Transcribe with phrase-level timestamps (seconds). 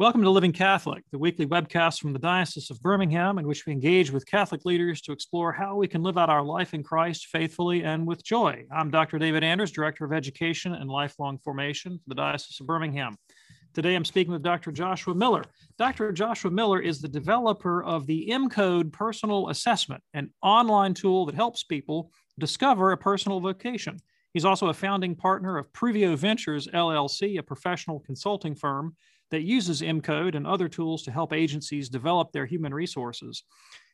[0.00, 3.74] Welcome to Living Catholic, the weekly webcast from the Diocese of Birmingham, in which we
[3.74, 7.26] engage with Catholic leaders to explore how we can live out our life in Christ
[7.26, 8.64] faithfully and with joy.
[8.74, 9.18] I'm Dr.
[9.18, 13.14] David Anders, Director of Education and Lifelong Formation for the Diocese of Birmingham.
[13.74, 14.72] Today I'm speaking with Dr.
[14.72, 15.44] Joshua Miller.
[15.76, 16.12] Dr.
[16.12, 21.62] Joshua Miller is the developer of the MCode Personal Assessment, an online tool that helps
[21.62, 23.98] people discover a personal vocation.
[24.32, 28.96] He's also a founding partner of Pruvio Ventures LLC, a professional consulting firm
[29.30, 33.44] that uses MCode and other tools to help agencies develop their human resources.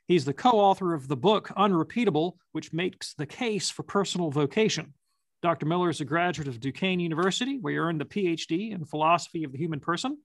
[0.09, 4.95] He's the co author of the book Unrepeatable, which makes the case for personal vocation.
[5.43, 5.67] Dr.
[5.67, 9.53] Miller is a graduate of Duquesne University, where he earned a PhD in philosophy of
[9.53, 10.19] the human person.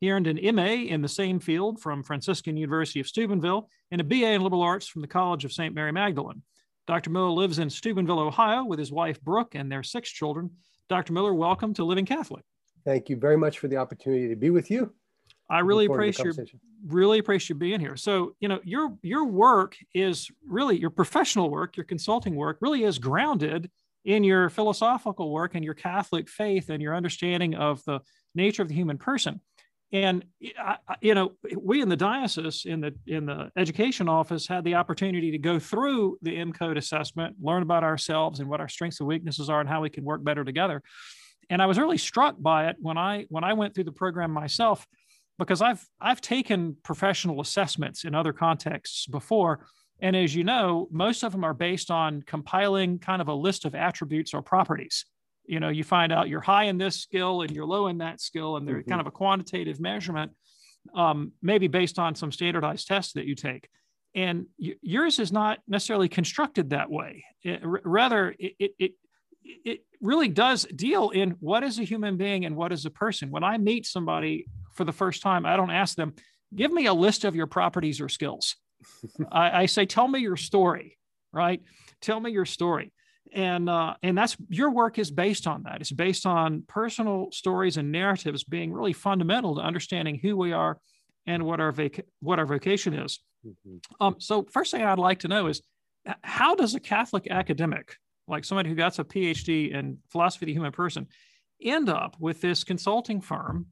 [0.00, 4.04] He earned an MA in the same field from Franciscan University of Steubenville and a
[4.04, 5.74] BA in liberal arts from the College of St.
[5.74, 6.42] Mary Magdalene.
[6.86, 7.10] Dr.
[7.10, 10.50] Miller lives in Steubenville, Ohio, with his wife Brooke and their six children.
[10.88, 11.12] Dr.
[11.12, 12.44] Miller, welcome to Living Catholic.
[12.88, 14.94] Thank you very much for the opportunity to be with you.
[15.50, 16.46] I really appreciate your
[16.86, 17.96] really appreciate you being here.
[17.96, 22.84] So, you know, your your work is really your professional work, your consulting work really
[22.84, 23.70] is grounded
[24.06, 28.00] in your philosophical work and your Catholic faith and your understanding of the
[28.34, 29.42] nature of the human person.
[29.92, 30.24] And
[31.02, 35.30] you know, we in the diocese in the in the education office had the opportunity
[35.32, 39.50] to go through the MCode assessment, learn about ourselves and what our strengths and weaknesses
[39.50, 40.82] are, and how we can work better together
[41.50, 44.30] and I was really struck by it when I when I went through the program
[44.30, 44.86] myself
[45.38, 49.66] because I've I've taken professional assessments in other contexts before.
[50.00, 53.64] And as you know most of them are based on compiling kind of a list
[53.64, 55.04] of attributes or properties.
[55.46, 58.20] You know you find out you're high in this skill and you're low in that
[58.20, 58.90] skill and they're mm-hmm.
[58.90, 60.32] kind of a quantitative measurement
[60.94, 63.68] um, maybe based on some standardized tests that you take.
[64.14, 67.24] And y- yours is not necessarily constructed that way.
[67.42, 68.92] It, r- rather it, it,
[69.64, 73.30] it really does deal in what is a human being and what is a person.
[73.30, 76.14] When I meet somebody for the first time, I don't ask them,
[76.54, 78.56] give me a list of your properties or skills.
[79.32, 80.98] I, I, say, tell me your story,
[81.32, 81.60] right?
[82.00, 82.92] Tell me your story.
[83.34, 85.80] And, uh, and that's your work is based on that.
[85.80, 90.78] It's based on personal stories and narratives being really fundamental to understanding who we are
[91.26, 93.20] and what our, vac- what our vocation is.
[93.46, 93.76] Mm-hmm.
[94.00, 95.60] Um, so first thing I'd like to know is
[96.22, 97.96] how does a Catholic academic
[98.28, 101.06] like somebody who got a PhD in philosophy of the human person,
[101.62, 103.66] end up with this consulting firm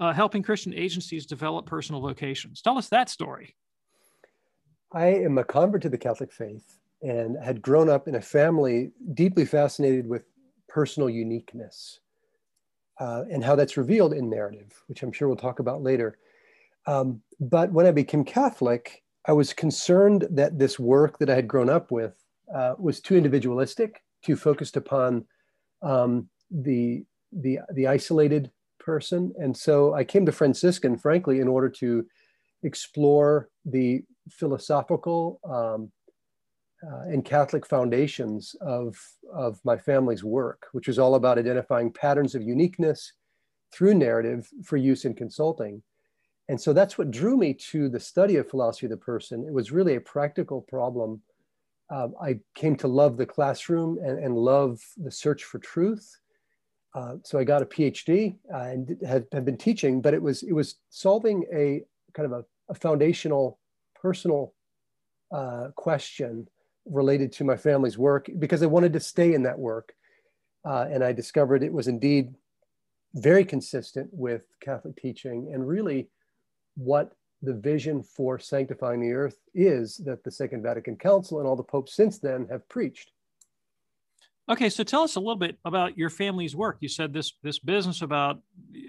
[0.00, 2.62] uh, helping Christian agencies develop personal vocations.
[2.62, 3.54] Tell us that story.
[4.92, 8.90] I am a convert to the Catholic faith and had grown up in a family
[9.14, 10.24] deeply fascinated with
[10.68, 12.00] personal uniqueness
[12.98, 16.18] uh, and how that's revealed in narrative, which I'm sure we'll talk about later.
[16.86, 21.46] Um, but when I became Catholic, I was concerned that this work that I had
[21.46, 22.14] grown up with
[22.54, 25.24] uh, was too individualistic, too focused upon
[25.82, 29.32] um, the, the, the isolated person.
[29.38, 32.06] And so I came to Franciscan, frankly, in order to
[32.62, 35.90] explore the philosophical um,
[36.82, 38.96] uh, and Catholic foundations of,
[39.32, 43.12] of my family's work, which was all about identifying patterns of uniqueness
[43.72, 45.82] through narrative for use in consulting.
[46.48, 49.44] And so that's what drew me to the study of philosophy of the person.
[49.46, 51.22] It was really a practical problem
[51.90, 56.16] um, I came to love the classroom and, and love the search for truth.
[56.94, 60.42] Uh, so I got a PhD uh, and had, had, been teaching, but it was
[60.42, 61.82] it was solving a
[62.14, 63.60] kind of a, a foundational
[63.94, 64.54] personal
[65.32, 66.48] uh, question
[66.86, 69.92] related to my family's work because I wanted to stay in that work,
[70.64, 72.34] uh, and I discovered it was indeed
[73.14, 76.08] very consistent with Catholic teaching and really
[76.76, 77.12] what
[77.42, 81.62] the vision for sanctifying the earth is that the Second Vatican Council and all the
[81.62, 83.12] popes since then have preached.
[84.50, 86.78] Okay, so tell us a little bit about your family's work.
[86.80, 88.40] You said this this business about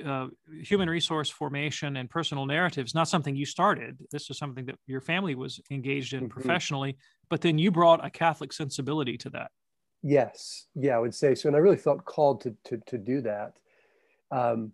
[0.04, 0.28] uh,
[0.64, 3.98] human resource formation and personal narratives not something you started.
[4.12, 6.30] This is something that your family was engaged in mm-hmm.
[6.30, 6.98] professionally,
[7.30, 9.52] but then you brought a Catholic sensibility to that.
[10.02, 13.22] Yes, yeah, I would say so, and I really felt called to to, to do
[13.22, 13.54] that.
[14.32, 14.72] Um,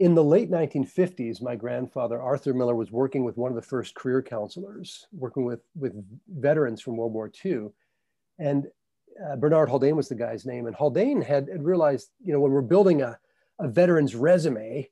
[0.00, 3.94] in the late 1950s, my grandfather, Arthur Miller, was working with one of the first
[3.94, 5.92] career counselors, working with, with
[6.28, 7.68] veterans from World War II.
[8.38, 8.66] And
[9.26, 10.66] uh, Bernard Haldane was the guy's name.
[10.66, 13.18] And Haldane had, had, realized, you know, when we're building a,
[13.58, 14.88] a veteran's resume,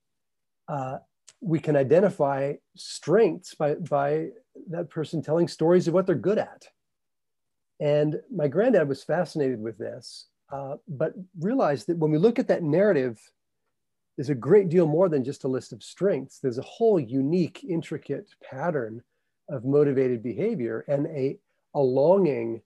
[0.67, 0.99] uh,
[1.41, 4.29] we can identify strengths by, by
[4.71, 6.67] that person telling stories of what they're good at.
[7.79, 12.49] And my granddad was fascinated with this, uh, but realized that when we look at
[12.49, 13.21] that narrative
[14.17, 16.39] there's a great deal more than just a list of strengths.
[16.39, 19.03] There's a whole unique, intricate pattern
[19.49, 21.39] of motivated behavior and a,
[21.75, 22.63] a longing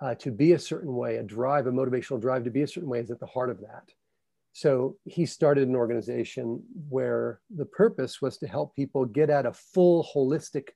[0.00, 2.88] uh, to be a certain way, a drive, a motivational drive to be a certain
[2.88, 3.90] way is at the heart of that.
[4.52, 9.52] So he started an organization where the purpose was to help people get at a
[9.52, 10.70] full, holistic,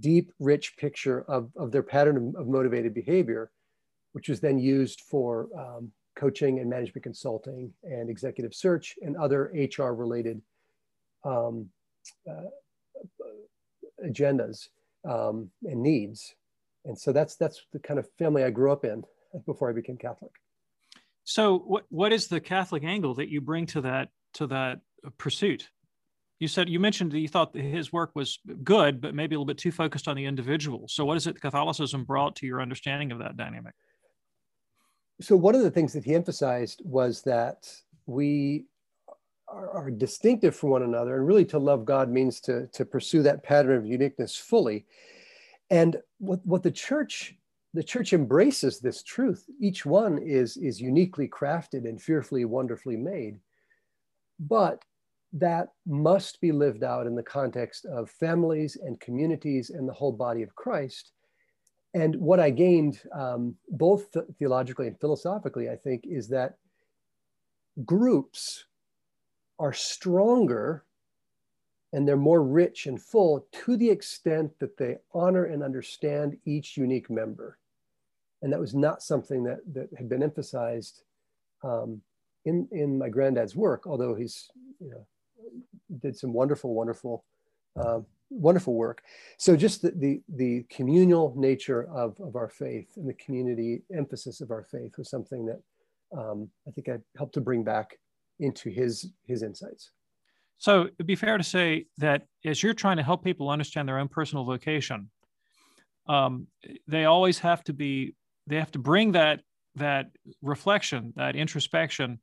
[0.00, 3.50] deep, rich picture of, of their pattern of, of motivated behavior,
[4.12, 9.52] which was then used for um, coaching and management consulting and executive search and other
[9.54, 10.40] HR related
[11.24, 11.68] um,
[12.28, 12.48] uh,
[14.04, 14.68] agendas
[15.08, 16.34] um, and needs.
[16.84, 19.04] And so that's that's the kind of family I grew up in
[19.46, 20.32] before I became Catholic.
[21.24, 24.80] So what what is the Catholic angle that you bring to that to that
[25.18, 25.68] pursuit?
[26.38, 29.38] You said you mentioned that you thought that his work was good, but maybe a
[29.38, 30.86] little bit too focused on the individual.
[30.88, 33.74] So what is it Catholicism brought to your understanding of that dynamic?
[35.20, 37.70] So one of the things that he emphasized was that
[38.06, 38.66] we
[39.48, 43.22] are, are distinctive from one another, and really to love God means to to pursue
[43.22, 44.86] that pattern of uniqueness fully.
[45.70, 47.34] And what, what the church
[47.76, 49.44] the church embraces this truth.
[49.60, 53.38] Each one is, is uniquely crafted and fearfully, wonderfully made.
[54.40, 54.82] But
[55.34, 60.12] that must be lived out in the context of families and communities and the whole
[60.12, 61.12] body of Christ.
[61.96, 66.58] And what I gained, um, both theologically and philosophically, I think, is that
[67.86, 68.66] groups
[69.58, 70.84] are stronger
[71.94, 76.76] and they're more rich and full to the extent that they honor and understand each
[76.76, 77.56] unique member.
[78.42, 81.00] And that was not something that, that had been emphasized
[81.64, 82.02] um,
[82.44, 84.50] in, in my granddad's work, although he's,
[84.80, 85.06] you know,
[86.02, 87.24] did some wonderful, wonderful,
[87.74, 88.00] uh,
[88.30, 89.02] wonderful work.
[89.38, 94.40] So just the, the, the, communal nature of, of our faith and the community emphasis
[94.40, 95.60] of our faith was something that
[96.16, 97.98] um, I think I helped to bring back
[98.40, 99.90] into his, his insights.
[100.58, 103.98] So it'd be fair to say that as you're trying to help people understand their
[103.98, 105.10] own personal vocation,
[106.08, 106.46] um,
[106.86, 108.14] they always have to be
[108.46, 109.40] they have to bring that
[109.74, 110.06] that
[110.40, 112.20] reflection, that introspection,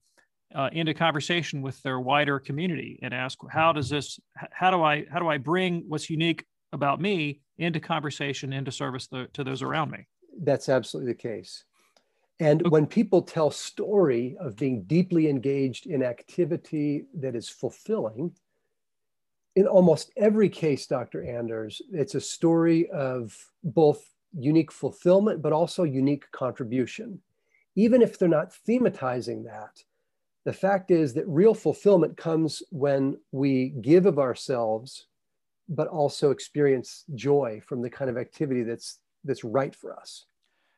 [0.56, 4.20] uh, into conversation with their wider community and ask, how does this?
[4.52, 5.06] How do I?
[5.12, 9.62] How do I bring what's unique about me into conversation, into service to, to those
[9.62, 10.08] around me?
[10.42, 11.64] That's absolutely the case.
[12.40, 12.70] And okay.
[12.70, 18.34] when people tell story of being deeply engaged in activity that is fulfilling,
[19.56, 21.24] in almost every case, Dr.
[21.24, 24.04] Anders, it's a story of both
[24.38, 27.22] unique fulfillment, but also unique contribution.
[27.76, 29.84] Even if they're not thematizing that,
[30.46, 35.08] the fact is that real fulfillment comes when we give of ourselves,
[35.70, 40.26] but also experience joy from the kind of activity that's that's right for us.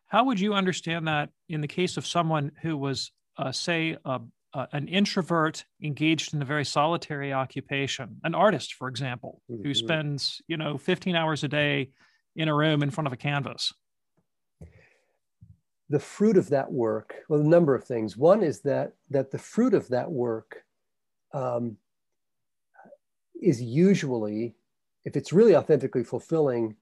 [0.08, 4.20] How would you understand that in the case of someone who was, uh, say, uh,
[4.54, 9.64] uh, an introvert engaged in a very solitary occupation, an artist, for example, mm-hmm.
[9.64, 11.90] who spends you know 15 hours a day
[12.36, 13.74] in a room in front of a canvas?
[15.90, 18.18] The fruit of that work, well, a number of things.
[18.18, 20.64] One is that that the fruit of that work
[21.34, 21.78] um,
[23.40, 24.56] is usually,
[25.04, 26.76] if it's really authentically fulfilling,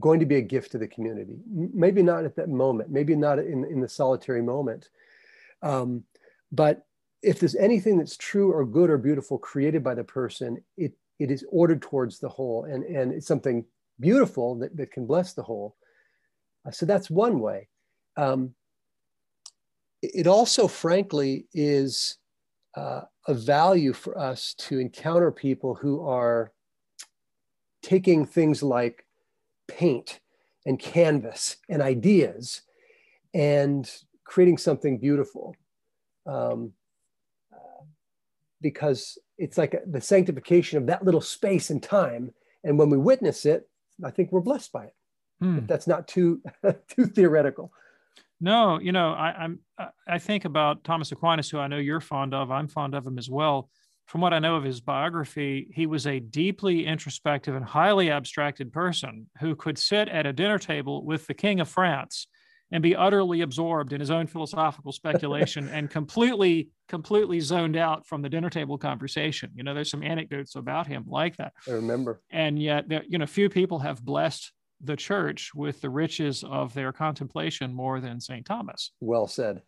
[0.00, 1.38] going to be a gift to the community.
[1.50, 4.88] Maybe not at that moment, maybe not in, in the solitary moment.
[5.62, 6.04] Um,
[6.52, 6.86] but
[7.22, 11.30] if there's anything that's true or good or beautiful created by the person, it, it
[11.30, 13.64] is ordered towards the whole and, and it's something
[13.98, 15.76] beautiful that, that can bless the whole.
[16.66, 17.68] Uh, so that's one way.
[18.16, 18.54] Um,
[20.02, 22.18] it also, frankly, is
[22.76, 26.52] uh, a value for us to encounter people who are
[27.82, 29.06] taking things like
[29.68, 30.20] paint
[30.64, 32.62] and canvas and ideas
[33.34, 33.90] and
[34.24, 35.54] creating something beautiful.
[36.26, 36.72] Um,
[38.60, 42.32] because it's like the sanctification of that little space and time.
[42.64, 43.68] And when we witness it,
[44.02, 44.94] I think we're blessed by it.
[45.38, 45.66] Hmm.
[45.66, 46.40] that's not too
[46.88, 47.70] too theoretical.
[48.40, 49.60] No, you know, I, I'm
[50.06, 52.50] I think about Thomas Aquinas, who I know you're fond of.
[52.50, 53.70] I'm fond of him as well.
[54.06, 58.72] From what I know of his biography, he was a deeply introspective and highly abstracted
[58.72, 62.28] person who could sit at a dinner table with the King of France
[62.72, 68.22] and be utterly absorbed in his own philosophical speculation and completely completely zoned out from
[68.22, 72.20] the dinner table conversation you know there's some anecdotes about him like that i remember
[72.30, 74.52] and yet there, you know few people have blessed
[74.82, 79.62] the church with the riches of their contemplation more than st thomas well said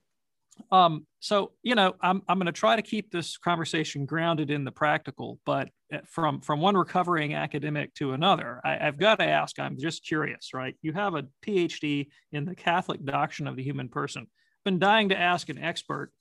[0.71, 4.65] um, so you know, I'm I'm going to try to keep this conversation grounded in
[4.65, 9.25] the practical, but uh, from from one recovering academic to another, I, have got to
[9.25, 9.59] ask.
[9.59, 10.77] I'm just curious, right?
[10.83, 14.27] You have a PhD in the Catholic doctrine of the human person.
[14.65, 16.13] Been dying to ask an expert,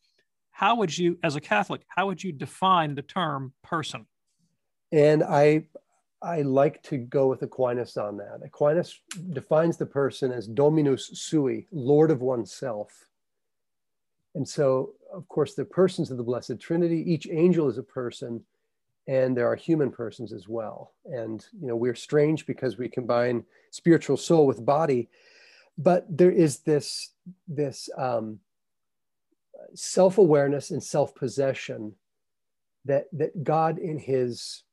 [0.52, 4.06] how would you, as a Catholic, how would you define the term person?
[4.92, 5.68] And I
[6.28, 8.42] I like to go with Aquinas on that.
[8.44, 9.00] Aquinas
[9.32, 13.08] defines the person as dominus sui, Lord of oneself
[14.38, 17.04] and so of course, the persons of the Blessed Trinity.
[17.12, 18.44] Each angel is a person,
[19.08, 20.94] and there are human persons as well.
[21.06, 25.10] And you know, we're strange because we combine spiritual soul with body,
[25.78, 27.14] but there is this
[27.48, 28.40] this um,
[29.74, 31.94] self-awareness and self-possession
[32.86, 34.64] that that God, in His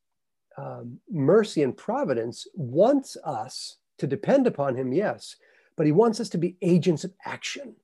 [0.57, 4.93] um, mercy and providence, wants us to depend upon Him.
[4.93, 5.37] Yes,
[5.77, 7.75] but He wants us to be agents of action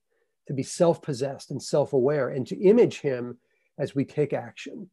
[0.51, 3.37] to be self possessed and self aware and to image him
[3.79, 4.89] as we take action.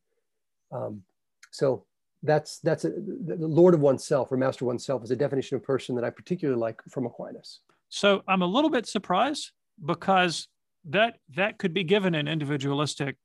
[0.73, 1.03] Um,
[1.51, 1.85] so
[2.23, 5.95] that's that's a, the Lord of oneself or master oneself is a definition of person
[5.97, 7.61] that I particularly like from Aquinas.
[7.89, 9.53] So I'm a little bit surprised
[9.85, 10.49] because
[10.85, 13.17] that that could be given an individualistic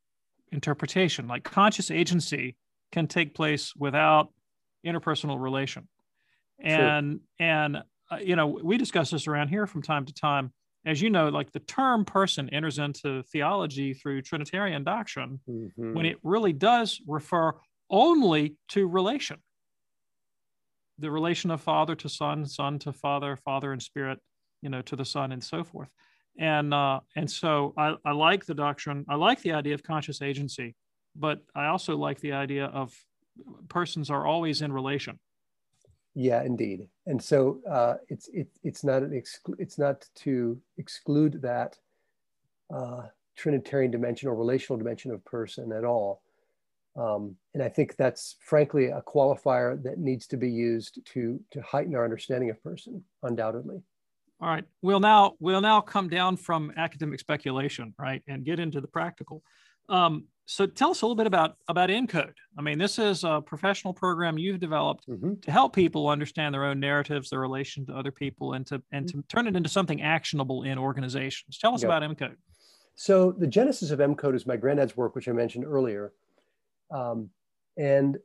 [0.52, 1.28] interpretation.
[1.28, 2.56] Like conscious agency
[2.92, 4.30] can take place without
[4.86, 5.88] interpersonal relation,
[6.60, 7.78] and and
[8.12, 10.52] uh, you know we discuss this around here from time to time
[10.86, 15.94] as you know, like the term person enters into theology through Trinitarian doctrine mm-hmm.
[15.94, 17.54] when it really does refer
[17.90, 19.38] only to relation.
[21.00, 24.20] The relation of father to son, son to father, father and spirit,
[24.62, 25.90] you know, to the son, and so forth.
[26.38, 29.06] And uh, and so I, I like the doctrine.
[29.08, 30.76] I like the idea of conscious agency,
[31.16, 32.94] but I also like the idea of
[33.70, 35.20] persons are always in relation.
[36.16, 36.88] Yeah, indeed.
[37.08, 41.78] And so uh, it's it, it's not an exclu- it's not to exclude that
[42.74, 43.04] uh,
[43.36, 46.22] Trinitarian dimension or relational dimension of person at all.
[46.96, 51.62] Um, and I think that's frankly a qualifier that needs to be used to to
[51.62, 53.82] heighten our understanding of person, undoubtedly.
[54.40, 58.82] All right, we'll now we'll now come down from academic speculation, right, and get into
[58.82, 59.42] the practical.
[59.90, 63.42] Um, so tell us a little bit about about MCode i mean this is a
[63.42, 65.36] professional program you've developed mm-hmm.
[65.42, 69.08] to help people understand their own narratives their relation to other people and to and
[69.10, 71.90] to turn it into something actionable in organizations tell us yep.
[71.90, 72.36] about MCode
[72.96, 76.14] so the genesis of MCode is my granddad's work which i mentioned earlier
[76.92, 77.30] um,
[77.78, 78.18] and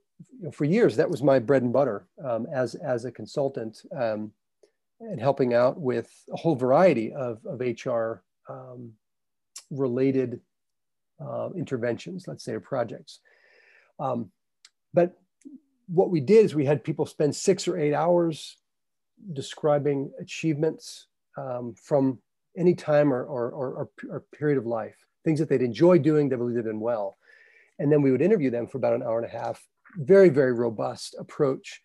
[0.52, 4.32] for years that was my bread and butter um, as as a consultant um,
[5.00, 8.92] and helping out with a whole variety of, of hr um,
[9.70, 10.40] related
[11.20, 13.20] uh, interventions, let's say, or projects.
[13.98, 14.30] Um,
[14.94, 15.18] but
[15.86, 18.56] what we did is we had people spend six or eight hours
[19.32, 21.06] describing achievements
[21.36, 22.18] um, from
[22.56, 26.36] any time or, or, or, or, period of life, things that they'd enjoy doing, they
[26.36, 27.16] believed had been well.
[27.78, 29.64] And then we would interview them for about an hour and a half.
[29.96, 31.80] Very, very robust approach,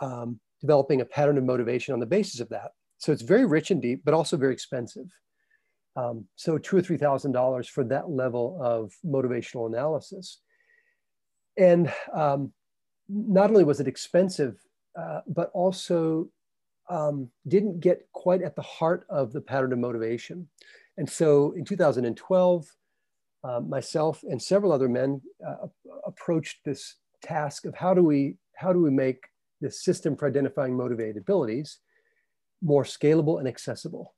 [0.00, 2.70] um, developing a pattern of motivation on the basis of that.
[2.98, 5.06] So it's very rich and deep, but also very expensive.
[5.96, 10.40] Um, so two or three thousand dollars for that level of motivational analysis.
[11.56, 12.52] And um,
[13.08, 14.56] not only was it expensive,
[14.98, 16.28] uh, but also
[16.88, 20.48] um, didn't get quite at the heart of the pattern of motivation.
[20.96, 22.66] And so in 2012,
[23.44, 25.66] uh, myself and several other men uh,
[26.06, 29.24] approached this task of how do we how do we make
[29.60, 31.78] this system for identifying motivated abilities
[32.62, 34.13] more scalable and accessible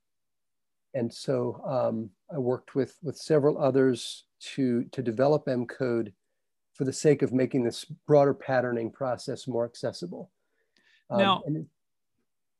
[0.97, 4.25] and so um, I worked with with several others
[4.55, 6.13] to to develop M code
[6.73, 10.31] for the sake of making this broader patterning process more accessible.
[11.09, 11.43] Um, now,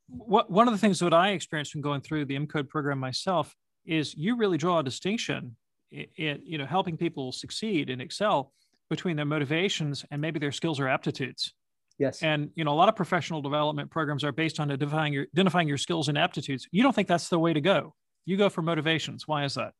[0.07, 2.99] what, one of the things that I experienced from going through the M code program
[2.99, 5.55] myself is you really draw a distinction
[5.91, 8.53] in, in you know helping people succeed and excel
[8.89, 11.53] between their motivations and maybe their skills or aptitudes.
[11.99, 12.21] Yes.
[12.21, 15.67] And you know, a lot of professional development programs are based on identifying your identifying
[15.67, 16.67] your skills and aptitudes.
[16.71, 17.93] You don't think that's the way to go.
[18.27, 19.25] You go for motivations.
[19.25, 19.73] Why is that?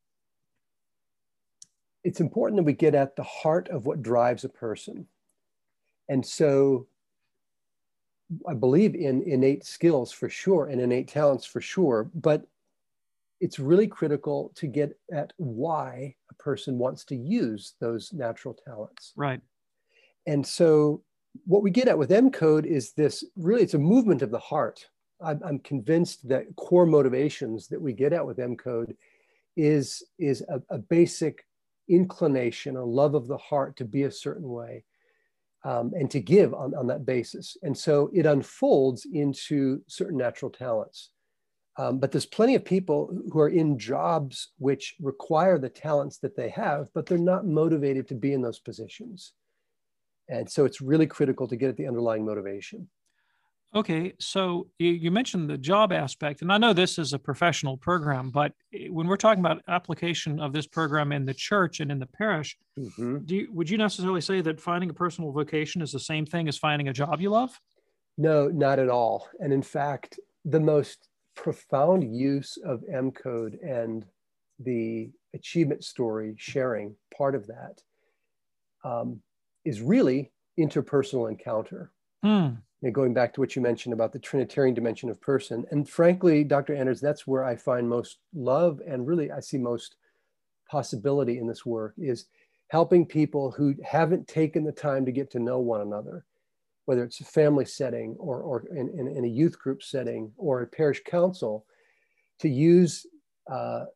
[2.02, 5.06] It's important that we get at the heart of what drives a person.
[6.08, 6.86] And so
[8.48, 12.46] I believe in innate skills for sure and innate talents for sure, but
[13.38, 19.12] it's really critical to get at why a person wants to use those natural talents.
[19.14, 19.42] Right.
[20.26, 21.02] And so
[21.44, 24.38] what we get at with M code is this really it's a movement of the
[24.38, 24.88] heart.
[25.20, 28.96] I'm, I'm convinced that core motivations that we get at with M code
[29.56, 31.44] is, is a, a basic
[31.88, 34.84] inclination a love of the heart to be a certain way
[35.64, 37.56] um, and to give on, on that basis.
[37.62, 41.10] And so it unfolds into certain natural talents.
[41.78, 46.36] Um, but there's plenty of people who are in jobs which require the talents that
[46.36, 49.32] they have, but they're not motivated to be in those positions.
[50.28, 52.88] And so it's really critical to get at the underlying motivation.
[53.74, 57.76] Okay, so you, you, mentioned the job aspect, and I know this is a professional
[57.76, 61.92] program, but eh, when we're talking about application of this program in the church and
[61.92, 63.18] in the parish, mm-hmm.
[63.26, 66.48] do you, would you necessarily say that finding a personal vocation is the same thing
[66.48, 67.60] as finding a job you love?
[68.16, 69.28] No, not at all.
[69.38, 74.06] And in fact, the most profound use of M code and
[74.58, 77.82] the achievement story sharing part of that
[78.82, 79.20] um,
[79.66, 81.92] is really interpersonal encounter.
[82.24, 82.62] Mm.
[82.82, 85.64] And going back to what you mentioned about the Trinitarian dimension of person.
[85.70, 86.74] And frankly, Dr.
[86.74, 89.96] Anders, that's where I find most love and really I see most
[90.70, 92.26] possibility in this work is
[92.68, 96.24] helping people who haven't taken the time to get to know one another,
[96.84, 100.62] whether it's a family setting or, or in, in, in a youth group setting or
[100.62, 101.64] a parish council,
[102.38, 103.06] to use
[103.50, 103.86] uh,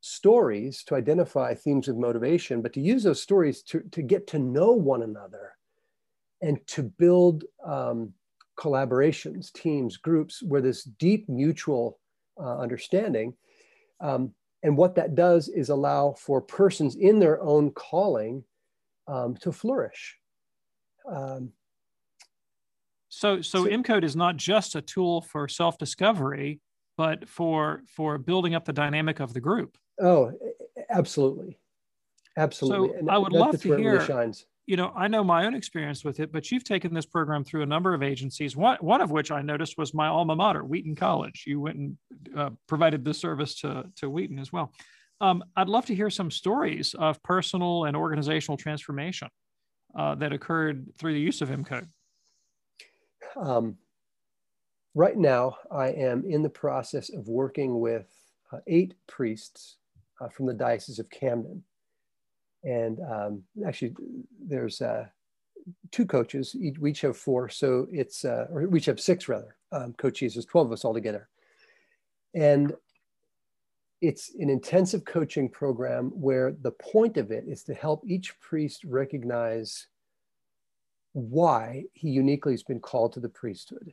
[0.00, 4.38] stories to identify themes of motivation, but to use those stories to, to get to
[4.38, 5.54] know one another
[6.42, 8.12] and to build um,
[8.58, 11.98] collaborations, teams, groups where this deep mutual
[12.40, 13.34] uh, understanding.
[14.00, 18.44] Um, and what that does is allow for persons in their own calling
[19.06, 20.16] um, to flourish.
[21.10, 21.52] Um,
[23.08, 26.60] so, so, so MCODE is not just a tool for self-discovery,
[26.96, 29.78] but for for building up the dynamic of the group.
[30.00, 30.32] Oh,
[30.90, 31.56] absolutely,
[32.36, 32.88] absolutely.
[32.88, 33.94] So and I would love to hear.
[33.94, 37.06] Really shines you know, I know my own experience with it, but you've taken this
[37.06, 38.54] program through a number of agencies.
[38.54, 41.44] One, one of which I noticed was my alma mater, Wheaton College.
[41.46, 41.96] You went and
[42.36, 44.70] uh, provided this service to, to Wheaton as well.
[45.22, 49.28] Um, I'd love to hear some stories of personal and organizational transformation
[49.98, 51.88] uh, that occurred through the use of MCODE.
[53.36, 53.78] Um,
[54.94, 58.06] right now, I am in the process of working with
[58.52, 59.78] uh, eight priests
[60.20, 61.64] uh, from the Diocese of Camden
[62.64, 63.94] and um, actually
[64.44, 65.06] there's uh,
[65.92, 69.58] two coaches we each have four so it's uh, or we each have six rather
[69.72, 70.34] um, coaches.
[70.34, 71.28] There's 12 of us all together.
[72.34, 72.72] And
[74.00, 78.84] it's an intensive coaching program where the point of it is to help each priest
[78.84, 79.88] recognize
[81.12, 83.92] why he uniquely has been called to the priesthood.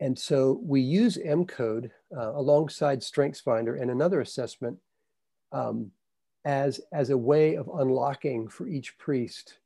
[0.00, 4.78] And so we use MCODE uh, alongside StrengthsFinder and another assessment
[5.52, 5.90] um,
[6.44, 9.58] as, as a way of unlocking for each priest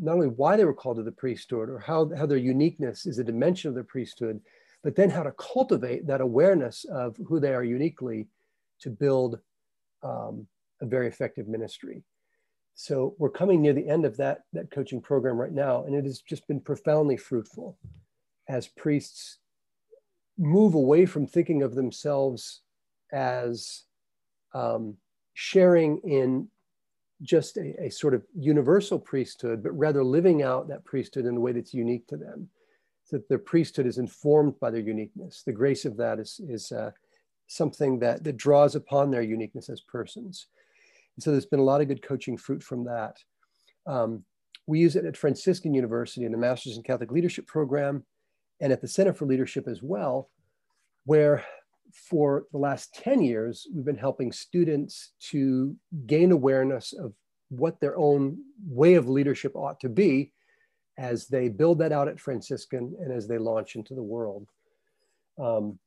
[0.00, 3.18] not only why they were called to the priesthood or how, how their uniqueness is
[3.18, 4.40] a dimension of the priesthood,
[4.82, 8.26] but then how to cultivate that awareness of who they are uniquely
[8.80, 9.38] to build
[10.02, 10.46] um,
[10.80, 12.02] a very effective ministry.
[12.74, 16.04] So we're coming near the end of that, that coaching program right now, and it
[16.04, 17.78] has just been profoundly fruitful
[18.48, 19.38] as priests
[20.38, 22.62] move away from thinking of themselves
[23.12, 23.82] as
[24.54, 24.96] um,
[25.34, 26.48] sharing in
[27.22, 31.40] just a, a, sort of universal priesthood, but rather living out that priesthood in a
[31.40, 32.48] way that's unique to them.
[33.04, 35.42] So that their priesthood is informed by their uniqueness.
[35.44, 36.90] The grace of that is, is uh,
[37.46, 40.46] something that, that draws upon their uniqueness as persons.
[41.16, 43.16] And so there's been a lot of good coaching fruit from that.
[43.86, 44.24] Um,
[44.66, 48.04] we use it at Franciscan University in the Masters in Catholic Leadership program
[48.60, 50.30] and at the Center for Leadership as well,
[51.04, 51.44] where
[51.92, 55.76] for the last 10 years, we've been helping students to
[56.06, 57.12] gain awareness of
[57.48, 60.32] what their own way of leadership ought to be
[60.98, 64.46] as they build that out at Franciscan and as they launch into the world.
[65.38, 65.78] Um,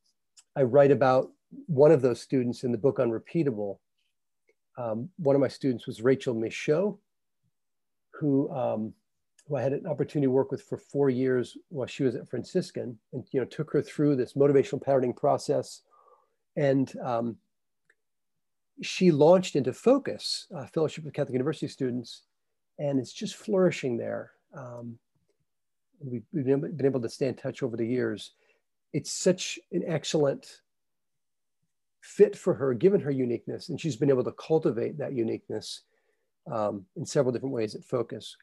[0.55, 1.31] I write about
[1.67, 3.79] one of those students in the book Unrepeatable.
[4.77, 6.97] Um, one of my students was Rachel Michaud,
[8.11, 8.93] who, um,
[9.47, 12.27] who I had an opportunity to work with for four years while she was at
[12.27, 15.81] Franciscan and you know took her through this motivational patterning process
[16.55, 17.37] and um,
[18.81, 22.23] she launched into Focus, uh, Fellowship of Catholic University Students,
[22.79, 24.31] and it's just flourishing there.
[24.55, 24.97] Um,
[25.99, 28.31] we've been able to stay in touch over the years.
[28.93, 30.61] It's such an excellent
[32.01, 35.81] fit for her, given her uniqueness, and she's been able to cultivate that uniqueness
[36.51, 38.35] um, in several different ways at Focus.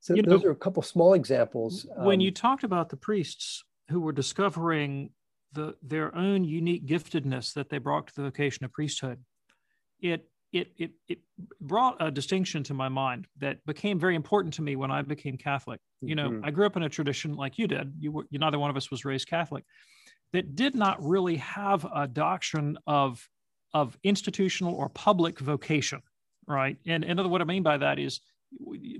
[0.00, 1.86] So you those know, are a couple small examples.
[1.96, 5.10] When um, you talked about the priests who were discovering
[5.52, 9.18] the, their own unique giftedness that they brought to the vocation of priesthood,
[10.00, 11.18] it, it, it, it
[11.60, 15.36] brought a distinction to my mind that became very important to me when I became
[15.36, 15.80] Catholic.
[16.00, 16.44] You know, mm-hmm.
[16.44, 17.94] I grew up in a tradition like you did.
[17.98, 19.64] You were, you, neither one of us was raised Catholic,
[20.32, 23.28] that did not really have a doctrine of,
[23.72, 26.02] of institutional or public vocation,
[26.46, 26.76] right?
[26.86, 28.20] And, and what I mean by that is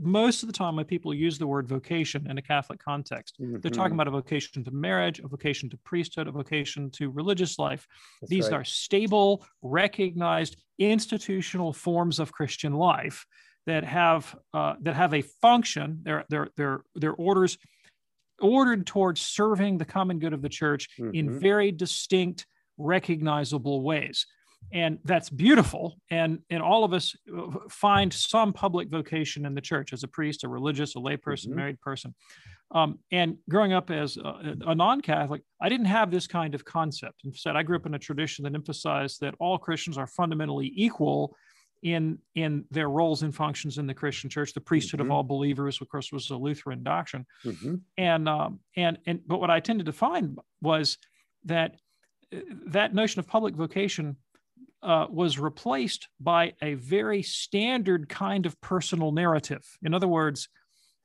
[0.01, 3.59] most of the time when people use the word vocation in a Catholic context, mm-hmm.
[3.61, 4.01] they're talking mm-hmm.
[4.01, 7.87] about a vocation to marriage, a vocation to priesthood, a vocation to religious life.
[8.21, 8.55] That's These right.
[8.55, 13.25] are stable, recognized institutional forms of Christian life
[13.67, 16.01] that have uh, that have a function.
[16.03, 17.59] They're they're they're they're orders
[18.41, 21.15] ordered towards serving the common good of the church mm-hmm.
[21.15, 22.47] in very distinct,
[22.79, 24.27] recognizable ways.
[24.73, 29.61] And that's beautiful and and all of us uh, find some public vocation in the
[29.61, 31.57] church as a priest a religious a layperson mm-hmm.
[31.57, 32.15] married person
[32.73, 37.23] um, and growing up as a, a, non-catholic i didn't have this kind of concept
[37.25, 41.37] instead i grew up in a tradition that emphasized that all christians are fundamentally equal
[41.83, 45.11] in in their roles and functions in the christian church the priesthood mm-hmm.
[45.11, 47.75] of all believers of course was a lutheran doctrine mm-hmm.
[47.99, 50.99] and um, and and but what i tended to find was
[51.45, 51.77] that
[52.35, 54.17] uh, that notion of public vocation
[54.83, 59.64] uh, was replaced by a very standard kind of personal narrative.
[59.83, 60.49] In other words,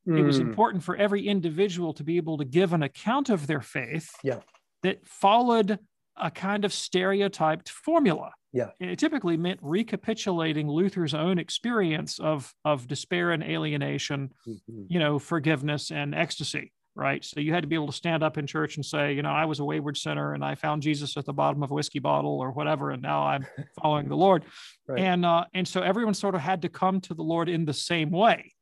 [0.07, 0.19] mm.
[0.19, 0.47] it was hmm.
[0.47, 4.39] important for every individual to be able to give an account of their faith yeah.
[4.83, 5.79] that followed
[6.15, 8.33] a kind of stereotyped formula.
[8.53, 8.71] Yeah.
[8.79, 14.83] It typically meant recapitulating Luther's own experience of, of despair and alienation, mm-hmm.
[14.89, 17.23] you know, forgiveness and ecstasy right?
[17.23, 19.29] So you had to be able to stand up in church and say, you know,
[19.31, 21.99] I was a wayward sinner and I found Jesus at the bottom of a whiskey
[21.99, 23.45] bottle or whatever, and now I'm
[23.81, 24.43] following the Lord.
[24.87, 24.99] Right.
[24.99, 27.73] And uh, and so everyone sort of had to come to the Lord in the
[27.73, 28.53] same way,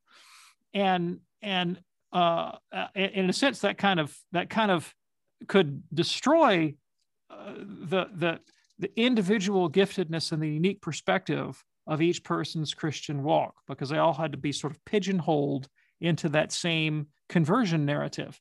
[0.74, 1.80] and and
[2.14, 2.54] uh,
[2.96, 4.94] in a sense that kind of that kind of
[5.48, 6.76] could destroy
[7.30, 8.40] uh, the the
[8.78, 14.14] the individual giftedness and the unique perspective of each person's Christian walk because they all
[14.14, 15.68] had to be sort of pigeonholed
[16.02, 18.40] into that same conversion narrative.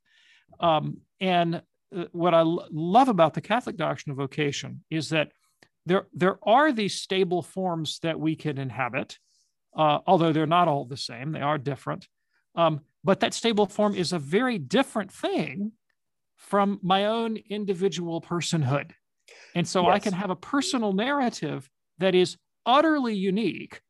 [0.60, 1.62] Um, and
[1.96, 5.32] uh, what I l- love about the Catholic doctrine of vocation is that
[5.86, 9.18] there, there are these stable forms that we can inhabit,
[9.76, 12.08] uh, although they're not all the same, they are different.
[12.54, 15.72] Um, but that stable form is a very different thing
[16.36, 18.92] from my own individual personhood.
[19.54, 19.94] And so yes.
[19.94, 21.68] I can have a personal narrative
[21.98, 23.80] that is utterly unique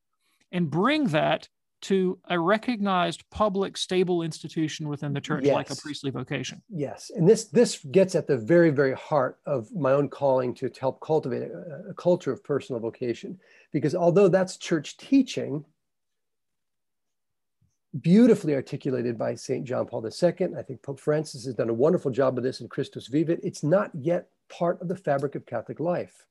[0.52, 1.48] and bring that
[1.80, 5.54] to a recognized public stable institution within the church yes.
[5.54, 9.72] like a priestly vocation yes and this this gets at the very very heart of
[9.74, 13.38] my own calling to, to help cultivate a, a culture of personal vocation
[13.72, 15.64] because although that's church teaching
[18.00, 19.64] beautifully articulated by St.
[19.64, 20.48] John Paul II.
[20.56, 23.40] I think Pope Francis has done a wonderful job of this in Christus Vivit.
[23.42, 26.26] It's not yet part of the fabric of Catholic life.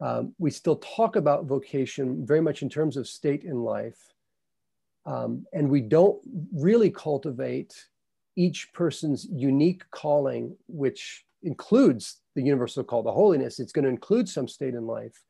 [0.00, 4.13] Um, we still talk about vocation very much in terms of state in life,
[5.06, 6.18] um, and we don't
[6.52, 7.74] really cultivate
[8.36, 13.60] each person's unique calling, which includes the universal call to holiness.
[13.60, 15.22] It's going to include some state in life.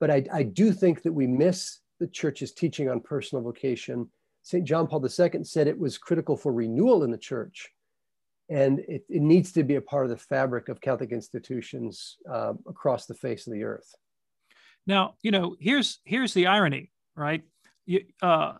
[0.00, 4.10] But I, I do think that we miss the church's teaching on personal vocation.
[4.42, 4.64] St.
[4.64, 7.70] John Paul II said it was critical for renewal in the church.
[8.48, 12.54] And it, it needs to be a part of the fabric of Catholic institutions uh,
[12.68, 13.94] across the face of the earth.
[14.86, 17.42] Now, you know, here's here's the irony, right?
[17.86, 18.54] You, uh,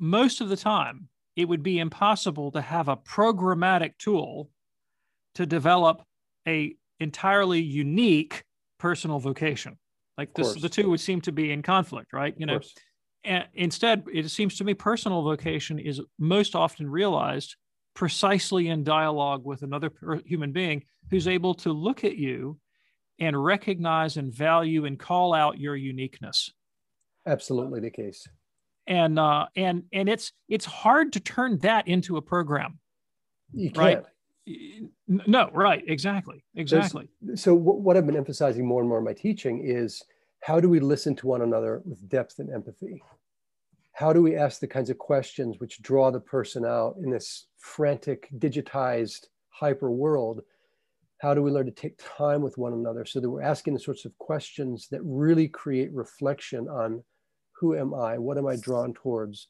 [0.00, 4.50] most of the time, it would be impossible to have a programmatic tool
[5.34, 6.02] to develop
[6.48, 8.42] a entirely unique
[8.78, 9.78] personal vocation.
[10.18, 12.34] Like this, the two would seem to be in conflict, right?
[12.36, 12.60] You know,
[13.24, 17.56] and instead, it seems to me personal vocation is most often realized
[17.94, 19.90] precisely in dialogue with another
[20.24, 22.58] human being who's able to look at you
[23.18, 26.52] and recognize and value and call out your uniqueness.
[27.26, 28.26] Absolutely the case
[28.90, 32.78] and uh, and and it's it's hard to turn that into a program.
[33.54, 34.04] You can't.
[34.04, 34.04] Right?
[35.06, 37.08] No, right, exactly, exactly.
[37.22, 40.02] There's, so what I've been emphasizing more and more in my teaching is
[40.42, 43.00] how do we listen to one another with depth and empathy?
[43.92, 47.46] How do we ask the kinds of questions which draw the person out in this
[47.58, 50.40] frantic, digitized, hyper world?
[51.18, 53.80] How do we learn to take time with one another so that we're asking the
[53.80, 57.04] sorts of questions that really create reflection on
[57.60, 58.18] who am I?
[58.18, 59.48] What am I drawn towards?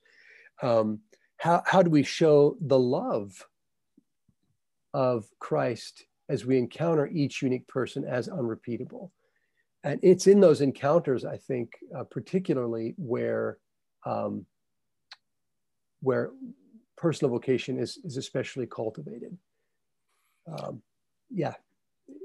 [0.62, 1.00] Um,
[1.36, 3.46] how, how do we show the love
[4.92, 9.12] of Christ as we encounter each unique person as unrepeatable?
[9.84, 13.58] And it's in those encounters, I think, uh, particularly where
[14.04, 14.44] um,
[16.02, 16.30] where
[16.96, 19.36] personal vocation is, is especially cultivated.
[20.46, 20.82] Um,
[21.30, 21.54] yeah.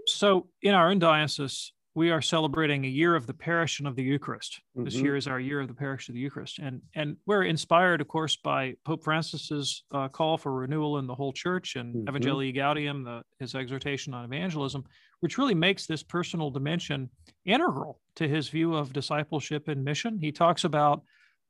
[0.05, 4.03] So in our own diocese, we are celebrating a year of the Paschal of the
[4.03, 4.59] Eucharist.
[4.77, 4.83] Mm-hmm.
[4.83, 8.01] This year is our year of the Paschal of the Eucharist, and and we're inspired,
[8.01, 12.15] of course, by Pope Francis's uh, call for renewal in the whole Church and mm-hmm.
[12.15, 14.83] Evangelii Gaudium, the, his exhortation on evangelism,
[15.21, 17.09] which really makes this personal dimension
[17.45, 20.19] integral to his view of discipleship and mission.
[20.19, 21.01] He talks about.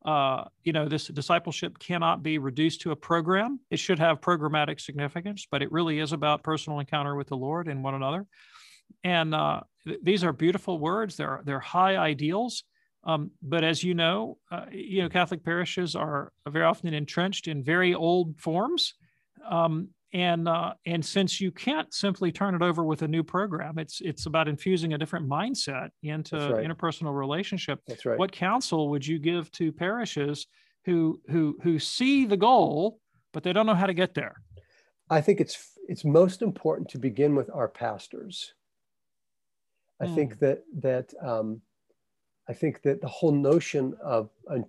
[0.06, 3.60] Uh, you know, this discipleship cannot be reduced to a program.
[3.72, 7.68] It should have programmatic significance, but it really is about personal encounter with the Lord
[7.68, 8.28] and one another.
[9.04, 11.16] And uh, th- these are beautiful words.
[11.18, 12.64] They're they're high ideals.
[13.04, 17.64] Um, but as you know, uh, you know Catholic parishes are very often entrenched in
[17.64, 18.96] very old forms,
[19.48, 23.78] um, and uh, and since you can't simply turn it over with a new program,
[23.78, 26.66] it's it's about infusing a different mindset into right.
[26.66, 27.80] interpersonal relationship.
[27.88, 28.18] That's right.
[28.18, 30.48] What counsel would you give to parishes
[30.86, 33.00] who who who see the goal
[33.36, 34.42] but they don't know how to get there?
[35.10, 38.54] I think it's it's most important to begin with our pastors.
[40.02, 40.46] I think hmm.
[40.46, 41.62] that that um,
[42.50, 44.64] I think that the whole notion of a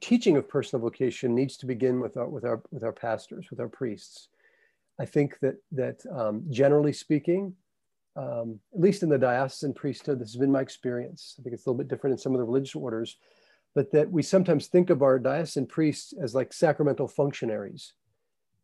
[0.00, 3.60] teaching of personal vocation needs to begin with our with our with our pastors, with
[3.60, 4.28] our priests.
[4.98, 7.54] I think that that um, generally speaking,
[8.16, 11.36] um, at least in the diocesan priesthood, this has been my experience.
[11.38, 13.16] I think it's a little bit different in some of the religious orders,
[13.74, 17.92] but that we sometimes think of our diocesan priests as like sacramental functionaries,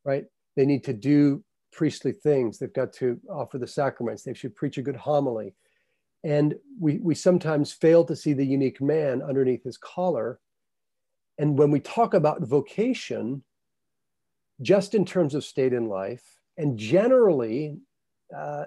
[0.04, 0.24] right?
[0.56, 2.58] They need to do priestly things.
[2.58, 4.22] They've got to offer the sacraments.
[4.22, 5.54] They should preach a good homily.
[6.24, 10.38] And we, we sometimes fail to see the unique man underneath his collar.
[11.38, 13.42] And when we talk about vocation,
[14.60, 16.22] just in terms of state in life,
[16.56, 17.78] and generally
[18.36, 18.64] uh,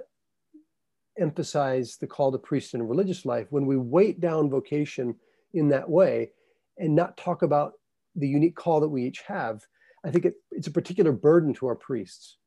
[1.18, 5.16] emphasize the call to priest and religious life, when we weight down vocation
[5.54, 6.32] in that way
[6.78, 7.74] and not talk about
[8.16, 9.62] the unique call that we each have,
[10.06, 12.38] I think it, it's a particular burden to our priests.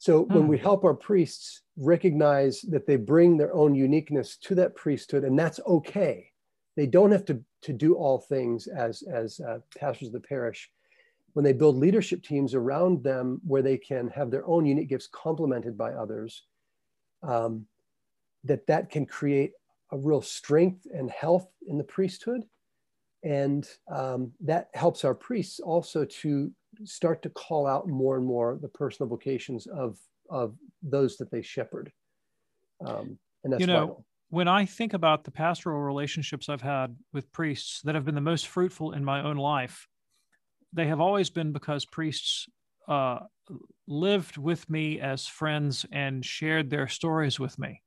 [0.00, 0.62] So when we hmm.
[0.62, 5.60] help our priests recognize that they bring their own uniqueness to that priesthood, and that's
[5.66, 6.30] okay.
[6.74, 10.70] They don't have to, to do all things as, as uh, pastors of the parish
[11.34, 15.06] when they build leadership teams around them where they can have their own unique gifts
[15.12, 16.44] complemented by others,
[17.22, 17.66] um,
[18.44, 19.52] that that can create
[19.92, 22.40] a real strength and health in the priesthood.
[23.22, 26.50] And um, that helps our priests also to
[26.84, 29.98] start to call out more and more the personal vocations of,
[30.30, 31.92] of those that they shepherd.
[32.84, 34.06] Um, and that's you know, vital.
[34.30, 38.20] When I think about the pastoral relationships I've had with priests that have been the
[38.20, 39.88] most fruitful in my own life,
[40.72, 42.48] they have always been because priests
[42.88, 43.18] uh,
[43.88, 47.82] lived with me as friends and shared their stories with me.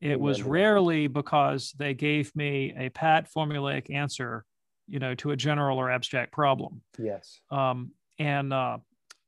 [0.00, 4.44] It was rarely because they gave me a pat formulaic answer,
[4.90, 6.82] you know, to a general or abstract problem.
[6.98, 7.40] Yes.
[7.50, 8.78] Um, and uh,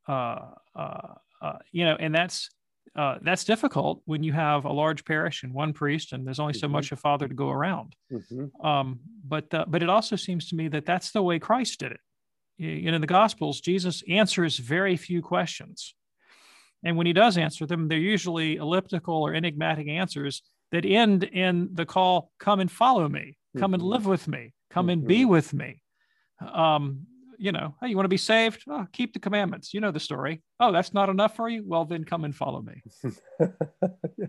[0.09, 0.39] uh,
[0.77, 2.51] uh, uh you know, and that's
[2.95, 6.53] uh, that's difficult when you have a large parish and one priest, and there's only
[6.53, 6.75] so mm-hmm.
[6.75, 7.95] much a father to go around.
[8.13, 8.67] Mm-hmm.
[8.67, 11.93] Um, but uh, but it also seems to me that that's the way Christ did
[11.93, 12.01] it
[12.59, 15.95] You in the Gospels, Jesus answers very few questions.
[16.85, 21.69] And when he does answer them, they're usually elliptical or enigmatic answers that end in
[21.73, 23.75] the call, come and follow me, come mm-hmm.
[23.75, 25.31] and live with me, come and be mm-hmm.
[25.31, 25.83] with me.
[26.41, 27.07] Um,
[27.39, 28.65] you know, hey, you want to be saved?
[28.69, 29.75] Oh, keep the commandments.
[29.75, 30.43] You know the story.
[30.61, 31.63] Oh, that's not enough for you?
[31.67, 32.83] Well, then come and follow me.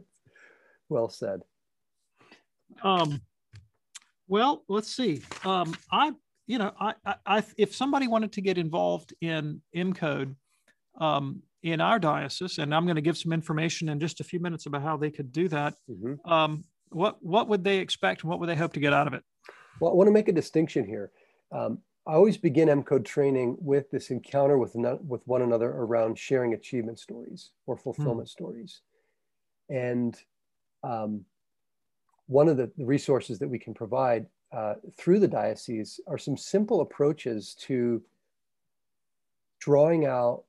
[0.89, 1.41] well said.
[2.81, 3.21] Um,
[4.27, 5.21] well, let's see.
[5.45, 6.13] Um, I
[6.47, 6.93] you know, I,
[7.25, 10.35] I, if somebody wanted to get involved in MCODE
[10.99, 14.39] um, in our diocese, and I'm going to give some information in just a few
[14.39, 15.75] minutes about how they could do that.
[15.89, 16.29] Mm-hmm.
[16.29, 19.13] Um, what what would they expect, and what would they hope to get out of
[19.13, 19.23] it?
[19.83, 21.11] Well, I want to make a distinction here.
[21.51, 26.53] Um, I always begin MCODE training with this encounter with with one another around sharing
[26.53, 28.31] achievement stories or fulfillment mm.
[28.31, 28.79] stories,
[29.69, 30.17] and
[30.85, 31.25] um,
[32.27, 36.37] one of the, the resources that we can provide uh, through the diocese are some
[36.37, 38.01] simple approaches to
[39.59, 40.45] drawing out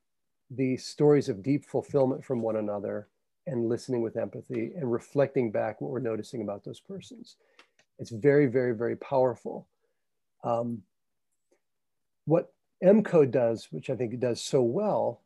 [0.49, 3.09] the stories of deep fulfillment from one another
[3.49, 7.35] and listening with empathy and reflecting back what we're noticing about those persons.
[7.99, 9.69] It's very, very, very powerful.
[10.43, 10.83] Um,
[12.27, 12.53] what
[12.83, 15.23] MCODE does, which I think it does so well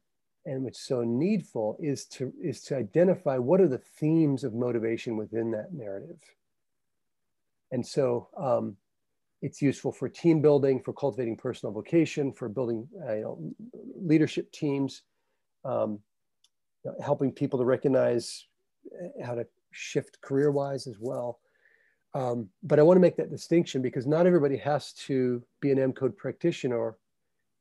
[0.46, 4.54] and which is so needful, is to, is to identify what are the themes of
[4.54, 6.20] motivation within that narrative.
[7.70, 8.76] And so um,
[9.42, 13.54] it's useful for team building, for cultivating personal vocation, for building uh, you know,
[14.00, 15.02] leadership teams,
[15.64, 15.98] um,
[16.84, 18.46] you know, helping people to recognize
[18.92, 21.40] uh, how to shift career-wise as well.
[22.14, 25.78] Um, but I want to make that distinction because not everybody has to be an
[25.78, 26.96] M code practitioner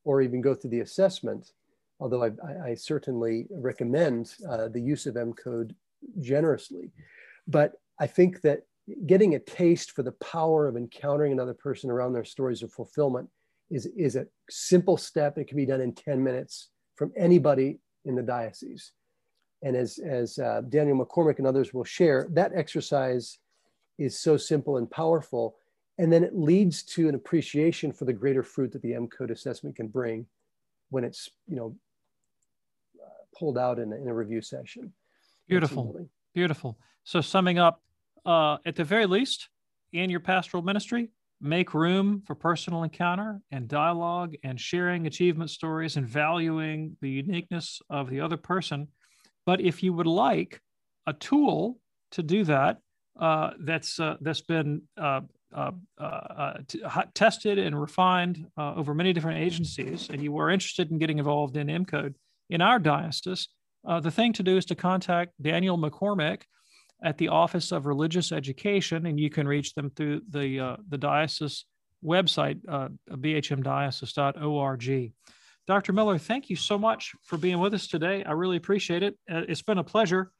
[0.05, 1.51] or, even go through the assessment,
[1.99, 5.75] although I, I, I certainly recommend uh, the use of M code
[6.21, 6.91] generously.
[7.45, 8.61] But I think that
[9.05, 13.29] getting a taste for the power of encountering another person around their stories of fulfillment
[13.69, 15.37] is, is a simple step.
[15.37, 18.93] It can be done in 10 minutes from anybody in the diocese.
[19.61, 23.39] And as, as uh, Daniel McCormick and others will share, that exercise
[23.97, 25.57] is so simple and powerful.
[25.97, 29.75] And then it leads to an appreciation for the greater fruit that the MCODE assessment
[29.75, 30.27] can bring
[30.89, 31.75] when it's, you know,
[33.03, 34.93] uh, pulled out in a, in a review session.
[35.47, 36.07] Beautiful.
[36.33, 36.77] Beautiful.
[37.03, 37.81] So summing up,
[38.25, 39.49] uh, at the very least,
[39.93, 45.95] in your pastoral ministry, make room for personal encounter and dialogue and sharing achievement stories
[45.97, 48.87] and valuing the uniqueness of the other person.
[49.45, 50.61] But if you would like
[51.05, 51.79] a tool
[52.11, 52.79] to do that,
[53.19, 55.21] uh, that's uh, that's been uh,
[55.53, 56.81] uh, t-
[57.13, 61.67] tested and refined over many different agencies, and you are interested in getting involved in
[61.67, 62.15] MCODE
[62.49, 63.49] in our diocese,
[64.01, 66.43] the thing to do is to contact Daniel McCormick
[67.03, 71.65] at the Office of Religious Education, and you can reach them through the the diocese
[72.03, 75.13] website, uh, bhmdiocese.org.
[75.67, 75.91] Dr.
[75.91, 78.23] Miller, thank you so much for being with us today.
[78.23, 79.17] I really appreciate it.
[79.27, 80.31] It's been a pleasure.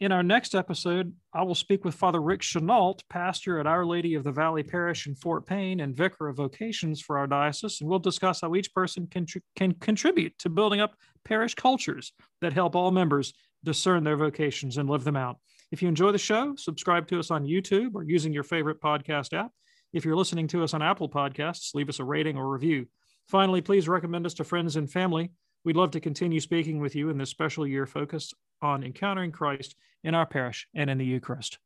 [0.00, 4.16] In our next episode, I will speak with Father Rick Chenault, pastor at Our Lady
[4.16, 7.88] of the Valley Parish in Fort Payne and vicar of vocations for our diocese, and
[7.88, 12.74] we'll discuss how each person can, can contribute to building up parish cultures that help
[12.74, 15.38] all members discern their vocations and live them out.
[15.70, 19.32] If you enjoy the show, subscribe to us on YouTube or using your favorite podcast
[19.32, 19.52] app.
[19.92, 22.86] If you're listening to us on Apple Podcasts, leave us a rating or review.
[23.28, 25.30] Finally, please recommend us to friends and family.
[25.64, 29.76] We'd love to continue speaking with you in this special year focused on encountering Christ
[30.02, 31.58] in our parish and in the Eucharist.